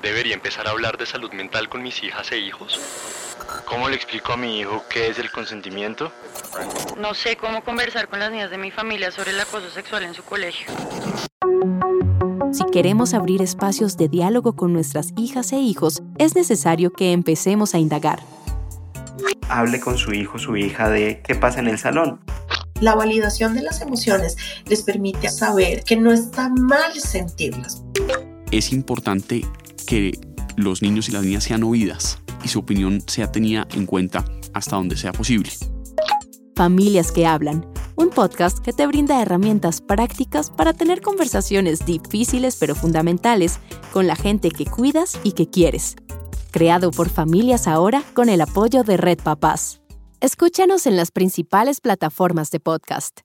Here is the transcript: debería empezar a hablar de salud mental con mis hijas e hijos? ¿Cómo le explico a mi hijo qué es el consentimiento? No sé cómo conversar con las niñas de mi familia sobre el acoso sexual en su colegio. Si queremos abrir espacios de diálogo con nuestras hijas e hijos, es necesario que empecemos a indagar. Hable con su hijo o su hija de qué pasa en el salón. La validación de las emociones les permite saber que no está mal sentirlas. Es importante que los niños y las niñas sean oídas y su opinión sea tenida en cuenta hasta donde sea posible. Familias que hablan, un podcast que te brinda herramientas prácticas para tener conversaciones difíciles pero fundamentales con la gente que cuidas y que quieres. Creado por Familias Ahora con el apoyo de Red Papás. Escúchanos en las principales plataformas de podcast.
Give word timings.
debería 0.00 0.34
empezar 0.34 0.66
a 0.66 0.70
hablar 0.70 0.98
de 0.98 1.06
salud 1.06 1.32
mental 1.32 1.68
con 1.68 1.82
mis 1.82 2.02
hijas 2.02 2.32
e 2.32 2.38
hijos? 2.38 2.80
¿Cómo 3.64 3.88
le 3.88 3.96
explico 3.96 4.32
a 4.32 4.36
mi 4.36 4.60
hijo 4.60 4.84
qué 4.88 5.08
es 5.08 5.18
el 5.18 5.30
consentimiento? 5.30 6.12
No 6.98 7.14
sé 7.14 7.36
cómo 7.36 7.62
conversar 7.62 8.08
con 8.08 8.20
las 8.20 8.30
niñas 8.30 8.50
de 8.50 8.58
mi 8.58 8.70
familia 8.70 9.10
sobre 9.10 9.30
el 9.30 9.40
acoso 9.40 9.70
sexual 9.70 10.04
en 10.04 10.14
su 10.14 10.22
colegio. 10.22 10.66
Si 12.52 12.64
queremos 12.70 13.14
abrir 13.14 13.40
espacios 13.40 13.96
de 13.96 14.08
diálogo 14.08 14.54
con 14.54 14.72
nuestras 14.72 15.12
hijas 15.16 15.52
e 15.52 15.56
hijos, 15.56 16.02
es 16.18 16.34
necesario 16.34 16.92
que 16.92 17.12
empecemos 17.12 17.74
a 17.74 17.78
indagar. 17.78 18.20
Hable 19.48 19.80
con 19.80 19.96
su 19.96 20.12
hijo 20.12 20.36
o 20.36 20.38
su 20.38 20.56
hija 20.56 20.90
de 20.90 21.22
qué 21.26 21.34
pasa 21.34 21.60
en 21.60 21.68
el 21.68 21.78
salón. 21.78 22.20
La 22.80 22.94
validación 22.94 23.54
de 23.54 23.62
las 23.62 23.80
emociones 23.80 24.36
les 24.66 24.82
permite 24.82 25.28
saber 25.28 25.84
que 25.84 25.96
no 25.96 26.12
está 26.12 26.48
mal 26.48 26.92
sentirlas. 26.94 27.82
Es 28.50 28.72
importante 28.72 29.46
que 29.82 30.18
los 30.56 30.82
niños 30.82 31.08
y 31.08 31.12
las 31.12 31.24
niñas 31.24 31.44
sean 31.44 31.62
oídas 31.62 32.18
y 32.44 32.48
su 32.48 32.60
opinión 32.60 33.02
sea 33.06 33.30
tenida 33.30 33.66
en 33.74 33.86
cuenta 33.86 34.24
hasta 34.52 34.76
donde 34.76 34.96
sea 34.96 35.12
posible. 35.12 35.50
Familias 36.54 37.12
que 37.12 37.26
hablan, 37.26 37.66
un 37.96 38.10
podcast 38.10 38.58
que 38.58 38.72
te 38.72 38.86
brinda 38.86 39.22
herramientas 39.22 39.80
prácticas 39.80 40.50
para 40.50 40.72
tener 40.72 41.00
conversaciones 41.00 41.86
difíciles 41.86 42.56
pero 42.56 42.74
fundamentales 42.74 43.58
con 43.92 44.06
la 44.06 44.16
gente 44.16 44.50
que 44.50 44.66
cuidas 44.66 45.18
y 45.24 45.32
que 45.32 45.48
quieres. 45.48 45.96
Creado 46.50 46.90
por 46.90 47.08
Familias 47.08 47.66
Ahora 47.66 48.02
con 48.12 48.28
el 48.28 48.42
apoyo 48.42 48.82
de 48.82 48.98
Red 48.98 49.20
Papás. 49.22 49.80
Escúchanos 50.20 50.86
en 50.86 50.96
las 50.96 51.10
principales 51.10 51.80
plataformas 51.80 52.50
de 52.50 52.60
podcast. 52.60 53.22